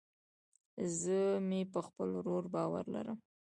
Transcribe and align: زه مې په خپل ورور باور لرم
زه 0.99 1.19
مې 1.47 1.61
په 1.73 1.79
خپل 1.87 2.09
ورور 2.17 2.43
باور 2.53 2.85
لرم 2.93 3.19